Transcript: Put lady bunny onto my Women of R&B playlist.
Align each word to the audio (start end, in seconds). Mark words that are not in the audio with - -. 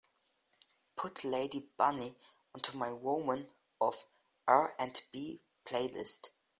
Put 0.95 1.23
lady 1.23 1.69
bunny 1.77 2.15
onto 2.55 2.75
my 2.75 2.91
Women 2.91 3.51
of 3.79 4.05
R&B 4.47 5.41
playlist. 5.63 6.31